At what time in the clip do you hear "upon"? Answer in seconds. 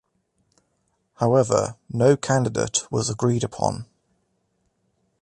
3.43-3.85